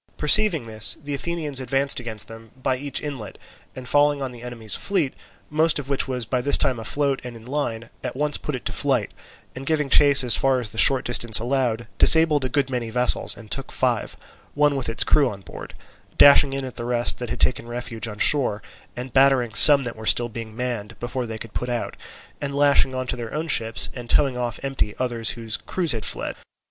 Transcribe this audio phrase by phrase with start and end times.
[0.17, 3.37] Perceiving this, the Athenians advanced against them by each inlet,
[3.75, 5.13] and falling on the enemy's fleet,
[5.51, 8.65] most of which was by this time afloat and in line, at once put it
[8.65, 9.11] to flight,
[9.55, 13.37] and giving chase as far as the short distance allowed, disabled a good many vessels
[13.37, 14.17] and took five,
[14.55, 15.75] one with its crew on board;
[16.17, 18.63] dashing in at the rest that had taken refuge on shore,
[18.95, 21.95] and battering some that were still being manned, before they could put out,
[22.41, 26.05] and lashing on to their own ships and towing off empty others whose crews had
[26.05, 26.35] fled.